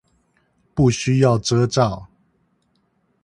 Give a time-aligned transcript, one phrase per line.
[0.73, 2.07] 不需要遮罩